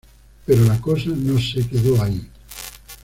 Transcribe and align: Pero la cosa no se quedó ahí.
Pero 0.47 0.63
la 0.65 0.81
cosa 0.81 1.11
no 1.15 1.39
se 1.39 1.67
quedó 1.67 2.01
ahí. 2.01 2.27